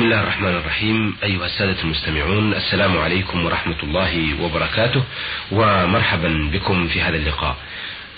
[0.00, 1.16] بسم الله الرحمن الرحيم.
[1.22, 5.04] أيها السادة المستمعون السلام عليكم ورحمة الله وبركاته
[5.52, 7.56] ومرحبا بكم في هذا اللقاء.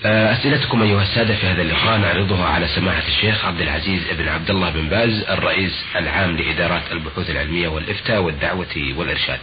[0.05, 4.71] أسئلتكم أيها السادة في هذا اللقاء نعرضها على سماحة الشيخ عبد العزيز بن عبد الله
[4.71, 9.39] بن باز الرئيس العام لإدارات البحوث العلمية والإفتاء والدعوة والإرشاد.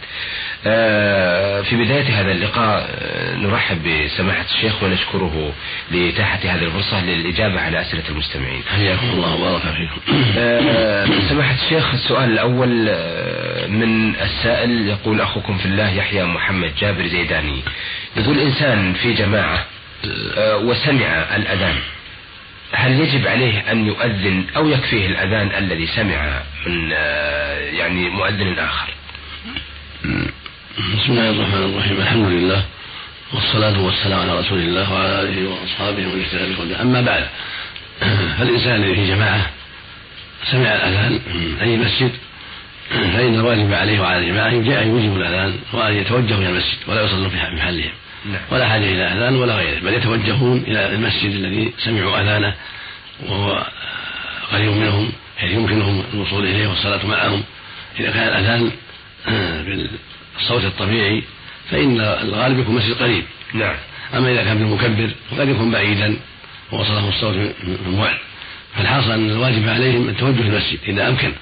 [0.68, 5.54] آه، في بداية هذا اللقاء آه، نرحب بسماحة الشيخ ونشكره
[5.92, 8.62] لإتاحة هذه الفرصة للإجابة على أسئلة المستمعين.
[8.76, 10.02] حياكم الله وبارك فيكم.
[11.30, 12.70] سماحة الشيخ السؤال الأول
[13.70, 17.62] من السائل يقول أخوكم في الله يحيى محمد جابر زيداني
[18.18, 19.79] يقول إنسان في جماعة آه،
[20.56, 21.76] وسمع الأذان.
[22.72, 28.94] هل يجب عليه أن يؤذن أو يكفيه الأذان الذي سمع من آه، يعني مؤذن آخر؟
[30.78, 31.98] بسم الله الرحمن الرحيم.
[32.02, 32.66] الحمد لله
[33.34, 36.82] والصلاة والسلام على رسول الله وعلى آله وأصحابه ومن اهتدى بهداه.
[36.82, 37.28] أما بعد
[38.38, 39.50] فالإنسان في جماعة
[40.52, 41.20] سمع الأذان؟
[41.62, 42.12] أي مسجد؟
[42.90, 47.36] فإن الواجب عليه وعلى الجماعة أن يجيب الأذان وأن يتوجهوا إلى المسجد ولا يصلوا في
[47.36, 47.92] محلهم.
[48.52, 52.56] ولا حاجة إلى أذان ولا غيره بل يتوجهون إلى المسجد الذي سمعوا أذانه
[53.26, 53.66] وهو
[54.52, 57.44] قريب منهم حيث يمكنهم الوصول إليه والصلاة معهم.
[58.00, 58.72] إذا كان الأذان
[60.38, 61.24] بالصوت الطبيعي
[61.72, 63.24] فإن الغالب يكون مسجد قريب.
[63.54, 63.76] نعم.
[64.14, 66.18] أما إذا كان بالمكبر فقد يكون بعيدا
[66.72, 68.18] ووصله الصوت من بعد.
[68.76, 71.34] فالحاصل أن الواجب عليهم التوجه المسجد إذا أمكن.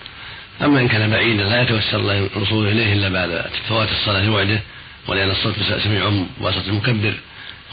[0.62, 4.62] أما إن كان بعيدا لا يتوسل الوصول إليه إلا بعد فوات الصلاة لوحده
[5.08, 7.14] ولأن الصوت سمعهم بواسطة المكبر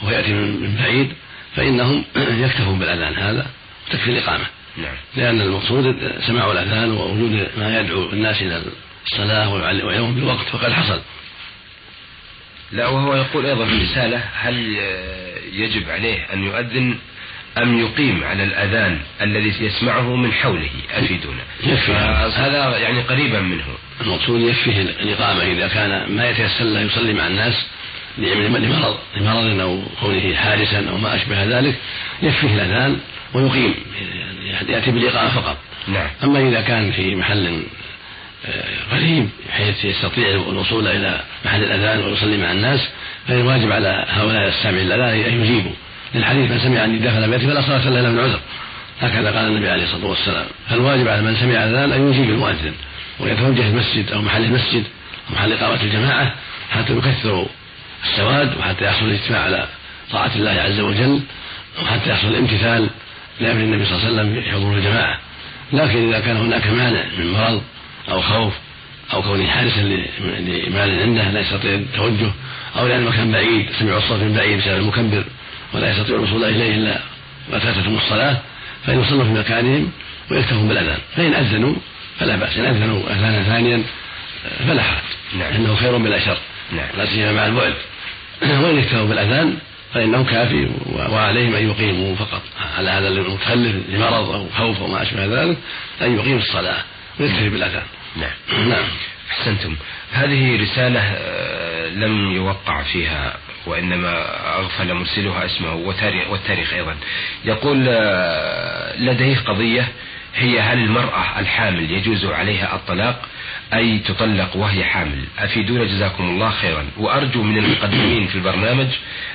[0.01, 1.13] وهو يأتي من بعيد
[1.55, 2.03] فإنهم
[2.45, 3.47] يكتفون بالأذان هذا
[3.87, 4.45] وتكفي الإقامة
[4.77, 4.95] نعم.
[5.15, 8.63] لأن المقصود سماع الأذان ووجود ما يدعو الناس إلى
[9.05, 11.01] الصلاة ويعلمهم بالوقت فقد حصل
[12.71, 14.77] لا وهو يقول أيضا في الرسالة هل
[15.53, 16.97] يجب عليه أن يؤذن
[17.57, 21.41] أم يقيم على الأذان الذي يسمعه من حوله؟ أفيدونا.
[21.63, 21.91] يكفي
[22.35, 23.63] هذا يعني قريبا منه.
[24.01, 25.43] المقصود يكفيه الإقامة.
[25.43, 27.65] إذا كان ما يتيسر له يصلي مع الناس
[28.17, 31.75] لمرض لمرض أو كونه حارسا أو ما أشبه ذلك
[32.21, 32.99] يكفيه الأذان
[33.33, 33.75] ويقيم.
[34.45, 35.57] يعني يأتي بالإقامة فقط.
[35.87, 36.07] نعم.
[36.23, 37.63] أما إذا كان في محل
[38.45, 42.79] آه، قريب بحيث يستطيع الوصول إلى محل الأذان ويصلي مع الناس
[43.27, 45.71] فالواجب على هؤلاء السامعين الأذان أن يجيبوا.
[46.15, 48.39] للحديث من سمع النداء فلم يأتي فلا صلاة له من عذر
[49.01, 50.45] هكذا قال النبي عليه الصلاة والسلام.
[50.69, 52.73] فالواجب على من سمع الأذان أن يجيب المؤذن
[53.19, 54.83] ويتوجه المسجد أو محل المسجد
[55.29, 56.33] أو محل إقامة الجماعة
[56.71, 57.47] حتى يكثروا
[58.03, 59.67] السواد وحتى يحصل الاجتماع على
[60.11, 61.21] طاعة الله عز وجل
[61.83, 62.89] وحتى يحصل الامتثال
[63.39, 65.19] لأمر النبي صلى الله عليه وسلم حضور الجماعة.
[65.73, 67.61] لكن إذا كان هناك مانع من مرض
[68.09, 68.53] أو خوف
[69.13, 72.31] أو كونه حارسا لمال عنده لا يستطيع التوجه
[72.77, 75.23] أو لأن المكان بعيد سمعوا الصوت من بعيد بسبب المكبر
[75.75, 76.99] ولا يستطيع الوصول إليه إلا
[77.51, 78.37] فاتتهم الصلاة
[78.85, 79.91] فإن يصلوا في مكانهم
[80.31, 80.97] ويكتفون بالأذان.
[81.15, 81.75] فإن أذنوا
[82.19, 83.83] فلا بأس إن أذنوا أذانا ثانيا
[84.67, 85.03] فلا حرج.
[85.39, 85.53] نعم.
[85.53, 86.37] إنه خير بلا شر.
[86.71, 86.87] نعم.
[86.97, 87.73] لا سيما مع البعد.
[88.63, 89.57] وإن اكتفوا بالأذان
[89.93, 92.41] فإنه كافي وعليهم أن يقيموا فقط.
[92.77, 95.57] على هذا المتخلف لمرض أو خوف أو ما أشبه ذلك
[96.01, 96.83] أن يقيم الصلاة
[97.19, 97.83] ويكتفي بالأذان.
[98.15, 98.69] نعم.
[98.71, 98.85] نعم.
[99.31, 99.75] أحسنتم.
[100.11, 104.25] هذه رسالة آه، لم يوقع فيها وإنما
[104.57, 105.73] أغفل مرسلها اسمه
[106.29, 106.95] والتاريخ أيضا.
[107.45, 109.87] يقول آه، لديه قضية
[110.35, 113.21] هي هل المرأة الحامل يجوز عليها الطلاق
[113.73, 116.85] أي تطلق وهي حامل؟ أفيدونا جزاكم الله خيرا.
[116.97, 118.87] وأرجو من المقدمين في البرنامج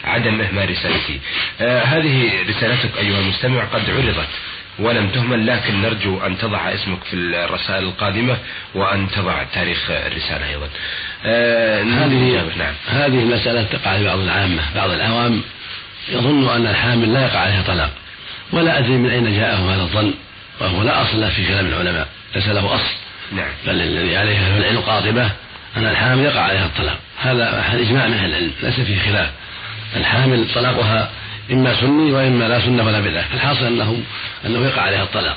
[0.05, 1.21] عدم إهمال رسالتي.
[1.61, 4.29] آه هذه رسالتك أيها المستمع قد عرضت
[4.79, 8.39] ولم تهمل لكن نرجو أن تضع اسمك في الرسائل القادمة
[8.75, 10.69] وأن تضع تاريخ الرسالة أيضا.
[11.25, 12.75] هذه نعم.
[12.89, 15.43] هذه المسألة تقع لبعض العامة بعض العوام
[16.09, 17.91] يظن أن الحامل لا يقع عليها طلاق
[18.53, 20.15] ولا أدري من أين جاءهم هذا الظن
[20.61, 22.95] وهو لا أصل له في كلام العلماء ليس له أصل
[23.33, 23.49] نعم.
[23.67, 25.31] بل الذي عليه العلم قاطبة
[25.77, 29.31] أن الحامل يقع عليها الطلاق هذا إجماع من أهل العلم ليس فيه خلاف
[29.97, 31.11] الحامل طلاقها
[31.53, 34.03] إما سني وإما لا سنة ولا بدعة الحاصل أنه
[34.47, 35.37] أنه يقع عليها الطلاق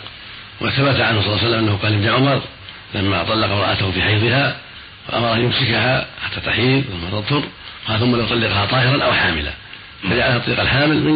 [0.62, 2.42] وثبت عنه صلى الله عليه وسلم أنه قال ابن عمر
[2.96, 4.56] لما طلق امرأته في حيضها
[5.08, 7.44] فأمر أن يمسكها حتى تحيض ثم تطهر
[8.00, 9.52] ثم ليطلقها طاهرا أو حاملا.
[10.04, 11.16] فجعلها تطليق الحامل من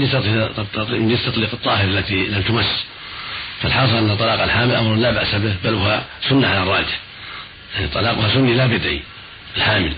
[1.10, 2.86] جنس تطليق الطاهر التي لم تمس.
[3.62, 7.00] فالحاصل أن طلاق الحامل أمر لا بأس به بل هو سنة على الراجح.
[7.75, 9.01] يعني طلاقها سني لا بدعي
[9.57, 9.94] الحامل.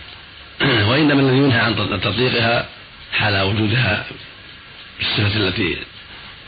[0.90, 2.66] وإنما الذي ينهى عن تطليقها
[3.14, 4.06] حال وجودها
[5.00, 5.78] بالصفة التي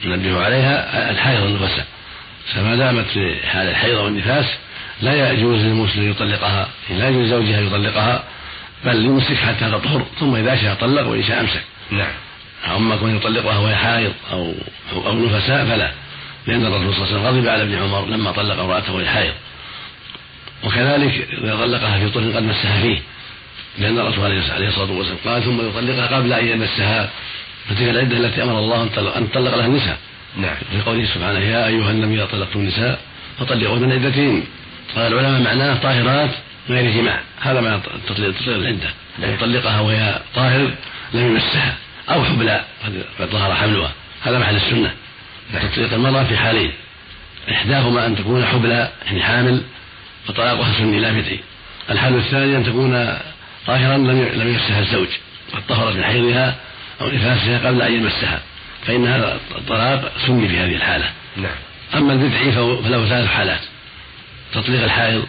[0.06, 1.86] ننبه عليها الحيض والنفساء
[2.54, 4.46] فما دامت في حال الحيض والنفاس
[5.02, 8.24] لا يجوز للمسلم يطلقها لا يجوز لزوجها يطلقها
[8.86, 11.64] بل يمسك حتى تطهر ثم إذا شاء طلق وإن شاء أمسك.
[11.92, 12.14] نعم.
[12.76, 14.54] أما كون يطلقها وهي حائض أو
[14.94, 15.92] أو نفساء فلا
[16.48, 19.34] لأن الرسول صلى الله عليه وسلم غضب على ابن عمر لما طلق امرأته وهي حائض.
[20.64, 23.00] وكذلك إذا طلقها في طهر قد مسها فيه
[23.78, 27.10] لأن الرسول عليه الصلاة والسلام قال ثم يطلقها قبل أن يمسها
[27.70, 28.84] فتلك العدة التي أمر الله
[29.18, 29.98] أن تطلق لها النساء.
[30.38, 30.56] نعم.
[30.72, 33.00] في قوله سبحانه يا أيها النبي إذا طلقتم النساء
[33.40, 34.44] فطلقوا من عدتهن
[34.96, 36.30] قال العلماء معناه طاهرات
[36.70, 38.90] غير جماع هذا ما تطلق العدة.
[39.24, 40.72] أن يطلقها وهي طاهر
[41.14, 41.76] لم يمسها.
[42.10, 42.66] أو حبلى
[43.20, 43.92] قد ظهر حملها
[44.22, 44.94] هذا محل السنة.
[45.54, 45.68] نعم.
[45.68, 46.72] تطلق المرأة في حالين.
[47.52, 49.62] إحداهما أن تكون حبلى يعني حامل
[50.28, 51.40] فطلاقها سني لا بدعي
[51.90, 53.18] الحال الثاني أن تكون
[53.68, 55.08] طاهرا لم لم يمسها الزوج.
[55.54, 56.56] قد طهرت من حيضها
[57.02, 58.40] أو نفاسها قبل أن يمسها.
[58.88, 61.06] فإن هذا الطلاق سني في هذه الحالة.
[61.38, 61.56] نعم.
[61.96, 63.62] أما البدعي فله ثلاث حالات.
[64.54, 65.26] تطليق الحائض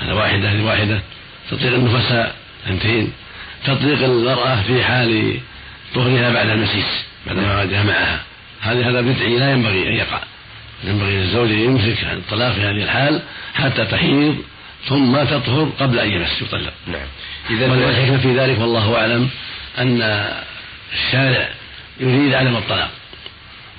[0.00, 1.00] هذا واحدة هذه واحدة.
[1.50, 2.34] تطليق النفساء
[2.66, 3.12] اثنتين
[3.64, 5.40] تطليق المرأة في حال
[5.94, 8.20] طهرها بعد المسيس بعدما جامعها
[8.60, 10.20] هذا هذا بدعي لا ينبغي أن يقع.
[10.84, 13.22] ينبغي للزوج أن يمسك عن الطلاق في هذه الحال
[13.54, 14.36] حتى تحيض
[14.88, 16.72] ثم تطهر قبل أن يمس يطلق.
[16.86, 17.06] نعم.
[17.50, 19.28] إذا والحكمة في ذلك والله أعلم
[19.78, 20.02] أن
[20.92, 21.48] الشارع
[22.00, 22.90] يريد عدم الطلاق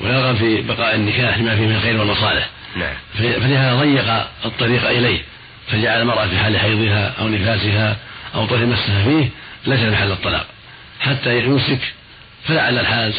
[0.02, 2.50] ويرغب في بقاء النكاح لما فيه من الخير والمصالح.
[2.76, 5.22] نعم فلهذا ضيق الطريق إليه
[5.68, 7.98] فجعل المرأة في حال حيضها أو نفاسها
[8.36, 9.30] أو طهر مسها فيه
[9.66, 10.46] ليس محل الطلاق
[11.00, 11.80] حتى يمسك
[12.48, 13.14] فلعل الحال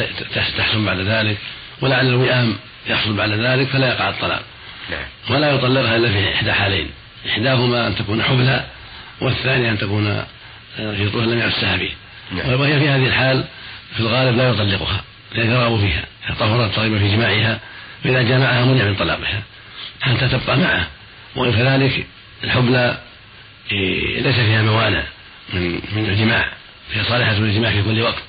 [0.56, 1.36] تحسن بعد ذلك
[1.80, 2.56] ولعل الوئام
[2.86, 4.42] يحصل بعد ذلك فلا يقع الطلاق
[4.90, 5.36] نعم.
[5.36, 6.90] ولا يطلقها إلا في إحدى حالين
[7.28, 8.64] إحداهما أن تكون حبلى
[9.20, 10.24] والثانية أن تكون
[10.76, 11.90] في طهر لم يمسها به
[12.32, 12.60] نعم.
[12.60, 13.44] وهي في هذه الحال
[13.94, 15.00] في الغالب لا يطلقها
[15.34, 16.04] لأن يرغب فيها
[16.38, 17.60] طهرت رغب في جماعها
[18.04, 19.42] فإذا جامعها منع من طلاقها.
[20.00, 20.86] حتى تبقى معه.
[21.36, 22.06] وكذلك
[22.44, 22.98] الحبلى
[23.72, 25.02] إيه، ليس فيها موانع
[25.54, 26.52] من من الجماع.
[26.90, 28.22] فهي صالحة للجماع في كل وقت.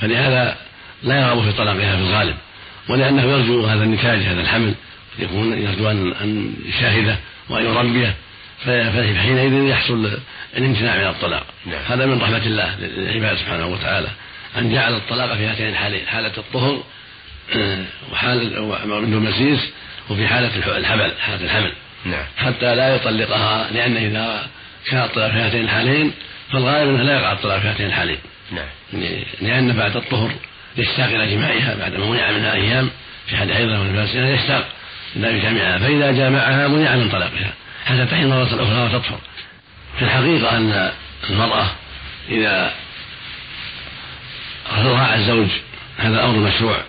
[0.00, 0.56] فلهذا
[1.02, 2.36] لا يرغب في طلاقها في الغالب.
[2.88, 4.74] ولأنه يرجو هذا النتاج هذا الحمل.
[5.18, 7.16] يكون يرجو أن أن يشاهده
[7.48, 8.14] وأن يربيه.
[8.64, 10.18] فحينئذ يحصل
[10.56, 11.46] الامتناع من الطلاق.
[11.66, 11.80] نعم.
[11.88, 14.08] هذا من رحمة الله للعباد سبحانه وتعالى.
[14.58, 16.82] أن جعل الطلاق في هاتين الحالين حالة الطهر
[18.12, 19.60] وحالة من المسيس
[20.10, 21.72] وفي حالة الحمل حالة الحمل.
[22.04, 22.24] نعم.
[22.36, 24.46] حتى لا يطلقها لأن إذا
[24.86, 26.12] كان الطلاق في هاتين الحالين
[26.52, 28.18] فالغالب أنه لا يقع الطلاق في هاتين الحالين
[28.52, 29.02] نعم.
[29.40, 30.30] لأن بعد الطهر
[30.76, 32.90] يشتاق إلى جماعها بعد ما منع منها أيام
[33.26, 34.68] في حال حيضها ونفاسها يشتاق
[35.16, 37.52] إلى جامعها فإذا جامعها منع من طلاقها.
[37.84, 39.18] حتى تحين مرة أخرى وتطهر.
[39.98, 40.92] في الحقيقة أن
[41.30, 41.66] المرأة
[42.28, 42.74] إذا
[44.72, 45.48] راعى الزوج
[45.98, 46.82] هذا أمر مشروع.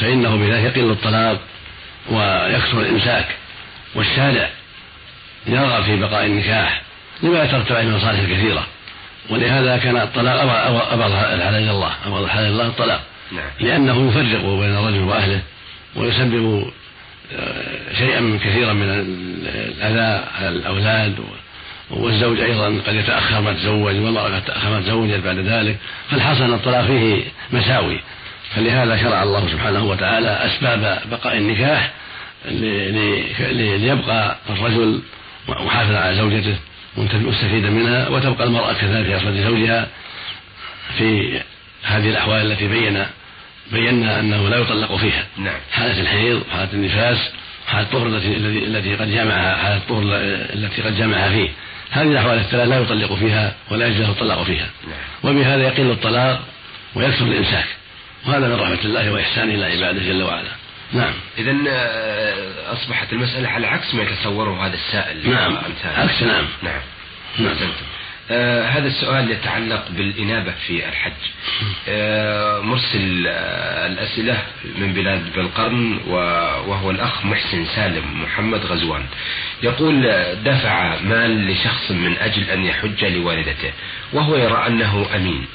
[0.00, 1.40] فإنه بذلك يقل الطلاق
[2.10, 3.26] ويكثر الإمساك
[3.94, 4.50] والشارع
[5.46, 6.82] يرغب في بقاء النكاح
[7.22, 8.66] لما يترتب عليه من مصالح كثيرة
[9.30, 10.40] ولهذا كان الطلاق
[10.92, 13.00] أبغض الحلال إلى الله أبغض الحلال الله الطلاق.
[13.32, 13.44] نعم.
[13.60, 15.40] لأنه يفرق بين الرجل وأهله
[15.96, 16.70] ويسبب
[17.32, 18.90] آه، شيئا كثيرا من
[19.48, 21.14] الأذى على الأولاد
[21.90, 25.76] والزوج أيضا قد يتأخر ما تزوج والمرأة قد تأخر ما تزوجت بعد ذلك.
[26.10, 28.00] فالحصل أن الطلاق فيه مساوي.
[28.56, 31.90] فلهذا شرع الله سبحانه وتعالى أسباب بقاء النكاح
[33.52, 35.02] ليبقى الرجل
[35.48, 36.56] محافظ على زوجته
[36.96, 39.88] مستفيدا منها وتبقى المرأة كذلك في أصل زوجها
[40.98, 41.40] في
[41.82, 43.06] هذه الأحوال التي بين
[43.72, 45.54] بينا أنه لا يطلق فيها نعم.
[45.72, 47.18] حالة الحيض حالة النفاس
[47.66, 48.36] حالة الطهر التي
[48.66, 50.02] التي قد جامعها حالة الطهر
[50.54, 51.48] التي قد جامعها فيه
[51.90, 55.30] هذه الأحوال الثلاث لا يطلق فيها ولا يجوز الطلاق فيها نعم.
[55.36, 56.40] وبهذا يقل الطلاق
[56.94, 57.66] ويكثر الإمساك
[58.26, 60.50] وهذا من رحمة الله وإحسانه إلى عباده جل وعلا.
[60.92, 61.12] نعم.
[61.38, 65.30] إذا آه، أصبحت المسألة على عكس ما يتصوره هذا السائل.
[65.30, 65.56] نعم.
[65.84, 66.44] عكس نعم.
[66.62, 66.80] نعم.
[67.38, 67.56] نعم.
[68.30, 71.12] آه هذا السؤال يتعلق بالإنابة في الحج.
[71.88, 74.42] آه مرسل آه الأسئلة
[74.78, 76.00] من بلاد بالقرن
[76.66, 79.04] وهو الأخ محسن سالم محمد غزوان.
[79.62, 80.02] يقول
[80.44, 83.72] دفع مال لشخص من أجل أن يحج لوالدته
[84.12, 85.46] وهو يرى أنه أمين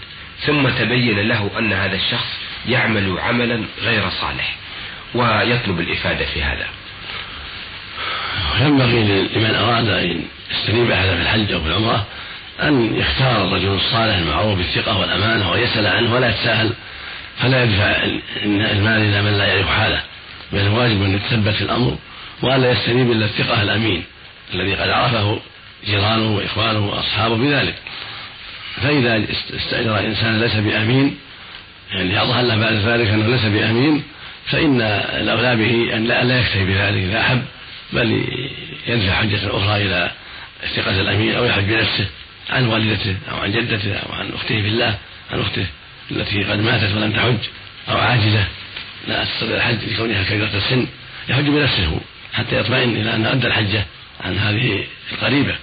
[0.45, 2.37] ثم تبين له أن هذا الشخص
[2.67, 4.55] يعمل عملا غير صالح
[5.15, 6.65] ويطلب الإفادة في هذا.
[8.59, 9.03] ينبغي
[9.35, 12.05] لمن أراد أن يستنيب هذا في الحج أو في العمرة
[12.61, 16.73] أن يختار الرجل الصالح المعروف بالثقة والأمانة ويسأل عنه ولا يتساهل.
[17.39, 18.03] فلا يدفع
[18.45, 20.01] المال إلى من لا يعرف حاله
[20.51, 21.97] بل الواجب أن يتثبت الأمر
[22.41, 24.03] وألا يستنيب إلا الثقة الأمين
[24.53, 25.39] الذي قد عرفه
[25.85, 27.75] جيرانه وإخوانه وأصحابه بذلك.
[28.81, 29.23] فإذا
[29.55, 31.17] استأجر إنسان ليس بأمين
[31.91, 34.03] يعني أظهر له بعد ذلك أنه ليس بأمين
[34.45, 34.81] فإن
[35.21, 37.41] الأولى به أن لا, يكتفي بذلك إذا أحب
[37.93, 38.23] بل
[38.87, 40.11] يدفع حجة أخرى إلى
[40.75, 42.07] ثقة الأمين أو يحج بنفسه
[42.49, 44.97] عن والدته أو عن جدته أو عن أخته بالله
[45.31, 45.65] عن أخته
[46.11, 47.37] التي قد ماتت ولم تحج
[47.89, 48.45] أو عاجزة.
[49.07, 50.87] لا تستطيع الحج لكونها كبيرة السن
[51.29, 51.99] يحج بنفسه
[52.33, 53.85] حتى يطمئن إلى أن أدى الحجة
[54.21, 55.55] عن هذه القريبة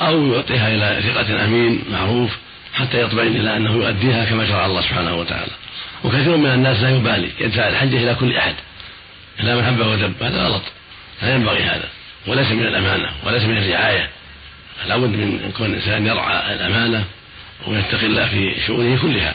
[0.00, 2.30] أو يعطيها إلى ثقة أمين معروف
[2.74, 5.52] حتى يطمئن إلى أنه يؤديها كما شرع الله سبحانه وتعالى.
[6.04, 8.54] وكثير من الناس لا يبالي يدفع الحجة إلى كل أحد.
[9.40, 10.62] إلى من حبه ودب هذا غلط.
[11.22, 11.88] لا ينبغي هذا.
[12.26, 14.10] وليس من الأمانة وليس من الرعاية.
[14.86, 17.04] لابد من كون الإنسان يرعى الأمانة
[17.66, 19.34] ويتقي الله في شؤونه كلها.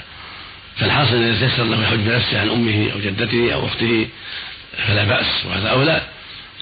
[0.77, 4.08] فالحاصل إذا تيسر له يحج بنفسه عن أمه أو جدته أو أخته
[4.88, 6.01] فلا بأس وهذا أولى.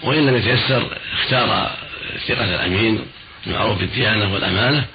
[0.03, 1.71] وإن لم يتيسر اختار
[2.27, 3.05] ثقة الأمين
[3.47, 4.85] المعروف بالديانة والأمانة.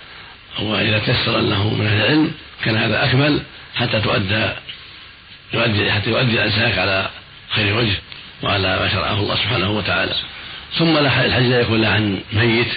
[0.59, 2.33] وإذا تيسر له من أهل العلم
[2.64, 3.42] كان هذا أكمل
[3.75, 4.49] حتى تؤدى
[5.54, 7.11] يؤدي حتى يؤدي الأنساك على
[7.50, 7.97] خير وجه
[8.42, 10.14] وعلى ما شرعه الله سبحانه وتعالى.
[10.78, 12.69] ثم الحج لا يكون لا عن ميت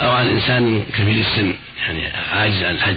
[0.00, 2.96] أو عن إنسان كبير السن يعني عاجز عن الحج.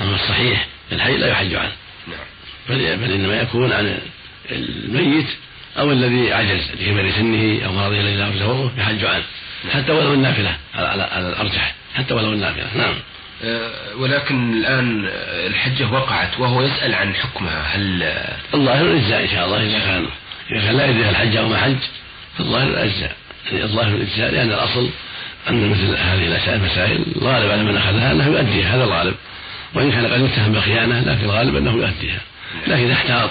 [0.00, 1.72] أما الصحيح الحي لا يحج عنه.
[2.08, 2.26] نعم.
[2.68, 3.98] بل, بل إنما يكون عن
[4.50, 5.26] الميت
[5.78, 9.24] أو الذي عجز لكبر سنه أو مرضه الذي لا يحج عنه.
[9.72, 12.66] حتى ولو النافلة على الأرجح حتى ولو النافلة.
[12.76, 12.94] نعم.
[13.96, 15.10] ولكن الآن
[15.46, 17.62] الحجة وقعت وهو يسأل عن حكمها.
[17.62, 18.02] هل
[18.54, 20.06] الظاهر الإجزاء إن شاء الله إذا كان
[20.50, 21.76] إذا كان لا يدري الحج أو ما حج
[22.38, 23.16] فالظاهر الإجزاء.
[23.52, 24.90] يعني الظاهر الإجزاء لأن الأصل
[25.50, 29.14] أن مثل هذه المسائل الغالب على من أخذها أنه يؤديها هذا الغالب.
[29.74, 32.20] وإن كان قد يتهم بالخيانة لكن الغالب أنه يؤديها.
[32.66, 33.30] لكن إذا احتاط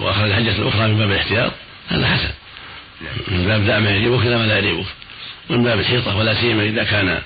[0.00, 1.52] وأخذ الحجة الأخرى من باب الاحتياط
[1.88, 2.30] هذا حسن.
[3.28, 4.86] من باب دع ما يعجبك إلى ما لا يعجبك
[5.50, 7.18] ومن باب الحيطة ولا سيما إذا كان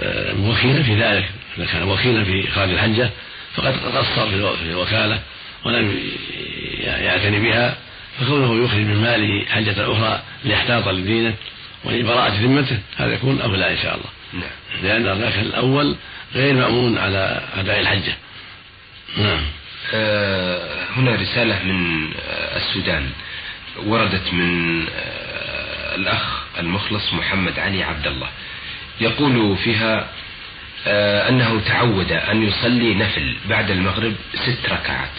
[0.00, 1.30] آه، وكيلا في ذلك.
[1.58, 3.10] إذا كان وكيلا في إخراج الحجة
[3.54, 5.20] فقد قصر في الوكالة
[5.64, 5.98] ولم
[6.80, 7.76] يعتني بها
[8.20, 11.34] فكونه يخرج من ماله حجة أخرى ليحتاط لدينه
[11.84, 14.10] ولبراءة ذمته هذا يكون أولى إن شاء الله.
[14.32, 14.82] نعم.
[14.82, 15.96] لأن الركن الأول
[16.34, 18.16] غير مأمون على أداء الحجة.
[19.18, 19.42] نعم.
[19.94, 23.10] آه هنا رسالة من آه السودان.
[23.86, 28.28] وردت من آه الأخ المخلص محمد علي عبد الله.
[29.00, 30.08] يقول فيها
[30.86, 35.10] أنه تعود أن يصلي نفل بعد المغرب ست ركعات.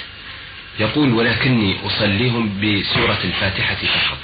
[0.80, 4.18] يقول ولكني أصليهم بسورة الفاتحة فقط.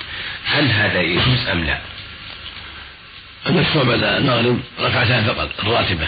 [0.45, 1.79] هل هذا يجوز أم لا؟
[3.47, 6.07] المشروع بعد المغرب ركعتان فقط الراتبة.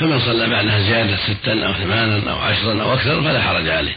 [0.00, 3.96] فمن صلى بعدها زيادة ستا أو ثمانا أو عشرا أو أكثر فلا حرج عليه.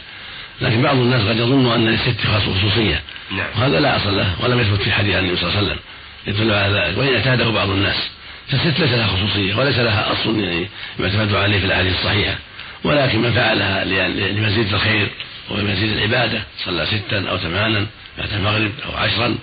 [0.62, 3.02] لكن بعض الناس قد يظن أن للست خصوصية.
[3.32, 3.48] نعم.
[3.56, 5.80] وهذا لا أصل له ولم يثبت في حديث النبي صلى الله عليه وسلم
[6.28, 8.10] يدل على ذلك وإن اعتاده بعض الناس.
[8.48, 10.70] فالست ليس لها خصوصية وليس لها أصل يعني
[11.00, 12.36] يعتمد عليه في الأحاديث الصحيحة.
[12.84, 13.86] ولكن من فعلها
[14.32, 15.10] لمزيد الخير
[15.50, 19.38] ومزيد العبادة صلى ستا أو ثمانا بعد المغرب أو عشرا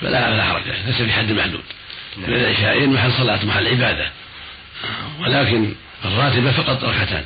[0.00, 1.62] فلا فلا حرج ليس في حد محدود.
[2.16, 4.10] من العشاءين محل صلاة محل عبادة.
[5.20, 7.24] ولكن الراتبة فقط ركعتان.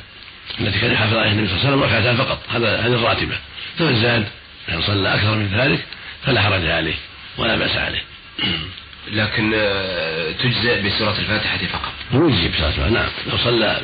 [0.61, 2.39] التي كان يحافظ عليها النبي صلى الله عليه وسلم ركعتان فقط.
[2.49, 3.35] هذا هذه الراتبة.
[3.79, 4.27] فمن زاد
[4.69, 5.85] يعني صلى أكثر من ذلك
[6.25, 6.95] فلا حرج عليه
[7.37, 8.03] ولا بأس عليه.
[9.11, 11.93] لكن آه، تجزئ بسورة الفاتحة فقط.
[12.13, 13.09] يجزي بسورة نعم.
[13.31, 13.81] لو صلى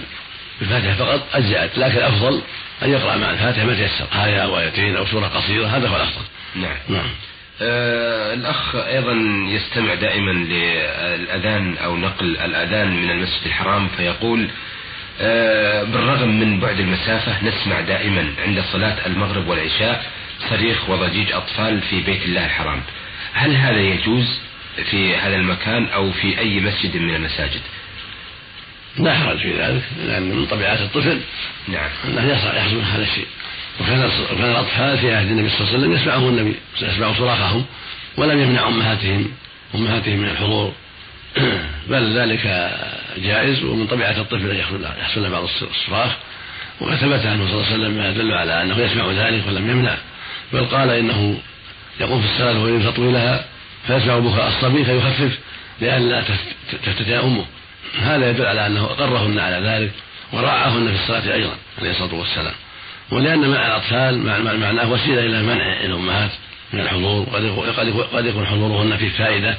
[0.59, 2.41] بالفاتحة فقط أجزأت لكن الأفضل
[2.83, 4.05] أن يقرأ مع الفاتحة ما تيسر.
[4.25, 6.23] آية أو آيتين أو سورة قصيرة هذا هو الأفضل.
[6.55, 6.77] نعم.
[6.89, 7.09] نعم.
[7.61, 9.13] آه الأخ أيضا
[9.49, 14.47] يستمع دائما للأذان أو نقل الأذان من المسجد الحرام فيقول
[15.21, 20.05] آه بالرغم من بعد المسافة نسمع دائما عند صلاة المغرب والعشاء
[20.49, 22.81] صريخ وضجيج أطفال في بيت الله الحرام.
[23.33, 24.39] هل هذا يجوز؟
[24.83, 27.61] في هذا المكان أو في أي مسجد من المساجد؟
[28.97, 31.19] لا حرج في ذلك لأن من طبيعات الطفل
[31.67, 31.89] نعم.
[32.07, 32.47] أنه يحصل
[32.81, 33.27] هذا الشيء.
[33.81, 37.65] وكان وكان الأطفال في عهد النبي صلى الله عليه وسلم يسمعهم النبي يسمع صراخهم
[38.17, 39.31] ولم يمنع أمهاتهم
[39.75, 40.73] أمهاتهم من الحضور.
[41.89, 42.71] بل ذلك
[43.17, 44.57] جائز ومن طبيعة الطفل أن
[44.99, 46.11] يحصل له بعض الصراخ.
[46.81, 49.97] وقد ثبت عنه صلى الله عليه وسلم ما يدل على أنه يسمع ذلك ولم يمنع.
[50.53, 51.39] بل قال إنه
[51.99, 53.45] يقوم في الصلاة ويريد تطويلها
[53.87, 55.37] فيسمع بكاء الصبي فيخفف
[55.81, 56.23] لئلا
[56.85, 57.45] تفتتي أمه
[58.01, 59.91] هذا يدل على أنه أقرهن على ذلك
[60.33, 62.53] ورعاهن في الصلاة أيضا عليه الصلاة والسلام.
[63.11, 64.19] ولأن منع الأطفال
[64.59, 66.31] معناه وسيلة إلى منع الأمهات
[66.73, 67.27] من الحضور
[68.13, 69.57] وقد يكون حضورهن فيه فائدة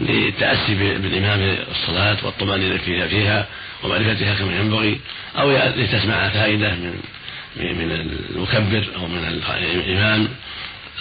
[0.00, 3.46] للتأسي بالإمام الصلاة والطمأنينة فيها
[3.84, 5.00] ومعرفتها كما ينبغي
[5.38, 7.00] أو لتسمع فائدة من
[7.56, 10.28] من المكبر أو من الإمام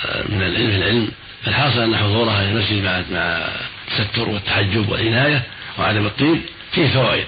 [0.05, 1.11] آه، من العلم العلم.
[1.45, 3.47] فالحاصل أن حضورها في المسجد مع مع
[3.87, 5.43] التستر والتحجب والعناية
[5.79, 7.25] وعدم الطيب فيه فوائد.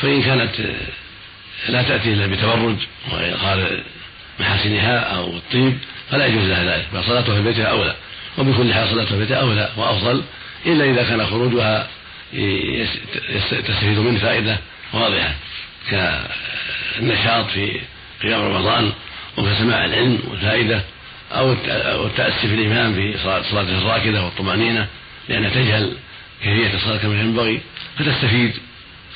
[0.00, 0.50] فإن كانت
[1.68, 2.76] لا تأتي إلا بتبرج
[3.12, 3.80] وإظهار
[4.40, 5.78] محاسنها أو الطيب
[6.10, 7.94] فلا يجوز لها ذلك بل صلاتها في بيتها أولى.
[8.38, 10.22] وبكل حال صلاتها في بيتها أولى وأفضل
[10.66, 11.88] إلا إذا كان خروجها
[13.50, 14.58] تستفيد منه فائدة
[14.92, 15.34] واضحة
[15.90, 17.80] كالنشاط في
[18.22, 18.92] قيام رمضان
[19.36, 20.82] وكسماع العلم والفائدة.
[21.32, 23.18] أو التأسي في الإمام في
[23.50, 24.86] صلاة الراكدة والطمأنينة
[25.28, 25.92] لأنها تجهل
[26.42, 27.60] كيفية الصلاة كما ينبغي
[27.98, 28.52] فتستفيد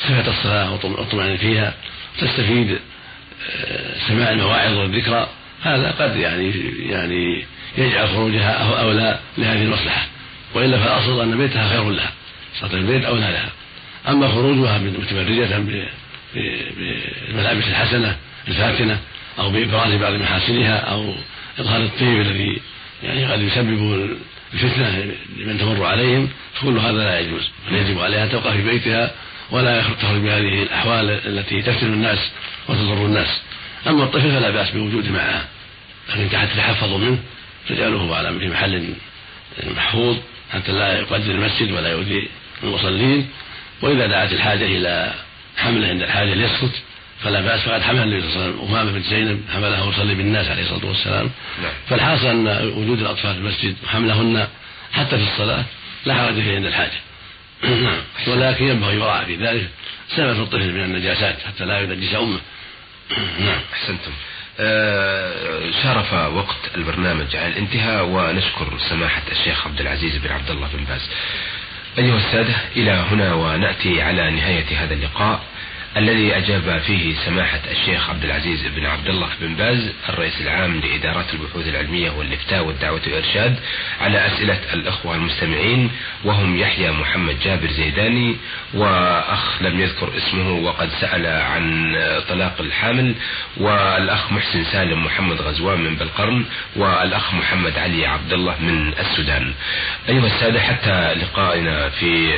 [0.01, 1.75] صفة الصلاة والطمأنينة فيها
[2.19, 2.79] تستفيد
[3.51, 5.29] آه، سماع المواعظ والذكرى
[5.63, 6.53] هذا قد يعني
[6.89, 7.45] يعني
[7.79, 10.07] يجعل خروجها أولى لهذه المصلحة.
[10.55, 12.13] وإلا فالأصل أن بيتها خير لها
[12.61, 13.51] صلاة البيت أولى لها.
[14.09, 15.59] أما خروجها متبرجة
[16.35, 18.17] بالملابس الحسنة
[18.49, 18.99] الفاتنة
[19.39, 21.15] أو بإبراز بعض محاسنها أو
[21.59, 22.61] إظهار الطيب الذي
[23.03, 24.09] يعني قد يسبب
[24.55, 27.49] الفتنة لمن تمر عليهم فكل هذا لا يجوز.
[27.69, 29.11] بل يجب عليها أن تبقى في بيتها
[29.51, 32.19] ولا تخرج بهذه الأحوال التي تفتن الناس
[32.69, 33.41] وتضر الناس.
[33.87, 35.49] أما الطفل فلا بأس بوجوده معها
[36.09, 37.19] لكن تتحفظ منه
[37.69, 38.95] تجعله على في محل
[39.65, 40.17] محفوظ
[40.53, 42.29] حتى لا يقدر المسجد ولا يؤذي
[42.63, 43.29] المصلين.
[43.83, 45.15] وإذا دعت الحاجة إلى
[45.57, 46.83] حمله عند الحاجة ليسكت
[47.25, 50.49] فلا بأس فقد حمل النبي صلى الله عليه وسلم أمامة بنت زينب حملها وصلي بالناس
[50.49, 51.31] عليه الصلاة والسلام.
[51.63, 51.73] نعم.
[51.89, 54.49] فالحاصل أن وجود الأطفال في المسجد وحملهن
[54.93, 55.65] حتى في الصلاة
[56.07, 57.01] لا حرج فيه عند الحاجة
[57.65, 58.01] نعم.
[58.27, 59.69] ولكن ينبغي يراعى في ذلك
[60.17, 62.41] سلامة الطفل من النجاسات حتى لا ينجس أمه.
[63.41, 63.61] نعم.
[63.73, 64.13] أحسنتم.
[64.61, 70.85] آه شرف وقت البرنامج على الانتهاء ونشكر سماحة الشيخ عبد العزيز بن عبد الله بن
[70.85, 71.11] باز.
[71.99, 75.41] أيها السادة إلى هنا ونأتي على نهاية هذا اللقاء.
[75.97, 81.35] الذي أجاب فيه سماحة الشيخ عبد العزيز بن عبد الله بن باز الرئيس العام لإدارات
[81.35, 83.57] البحوث العلمية والإفتاء والدعوة والإرشاد
[84.01, 85.91] على أسئلة الأخوة المستمعين
[86.25, 88.37] وهم يحيى محمد جابر زيداني
[88.75, 91.95] وأخ لم يذكر اسمه وقد سأل عن
[92.29, 93.15] طلاق الحامل
[93.57, 96.45] والأخ محسن سالم محمد غزوان من بالقرن
[96.77, 99.53] والأخ محمد علي عبد الله من السودان.
[100.09, 102.35] أيها السادة حتى لقائنا في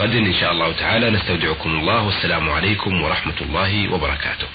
[0.00, 2.63] غد إن شاء الله تعالى نستودعكم الله والسلام عليكم.
[2.64, 4.46] عليكم ورحمة الله وبركاته.